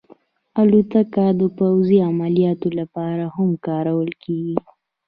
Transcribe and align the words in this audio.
الوتکه 0.61 1.25
د 1.39 1.41
پوځي 1.57 1.97
عملیاتو 2.09 2.69
لپاره 2.79 3.23
هم 3.35 3.49
کارول 3.65 4.09
کېږي. 4.23 4.57